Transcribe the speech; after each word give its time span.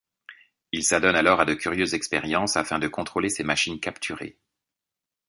Ils 0.71 0.83
s'adonnent 0.83 1.15
alors 1.15 1.39
à 1.39 1.45
de 1.45 1.53
curieuses 1.53 1.93
expériences 1.93 2.57
afin 2.57 2.79
de 2.79 2.87
contrôler 2.87 3.29
ces 3.29 3.43
machines 3.43 3.79
capturées. 3.79 4.39